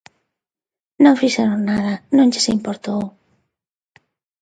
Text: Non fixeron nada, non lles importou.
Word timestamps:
Non 1.03 1.19
fixeron 1.21 1.59
nada, 1.69 1.93
non 2.15 2.27
lles 2.31 2.47
importou. 2.55 3.01